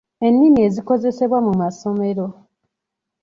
Ennimi 0.27 0.59
ezikozesebwa 0.67 1.39
mu 1.45 1.53
masomero. 1.61 2.25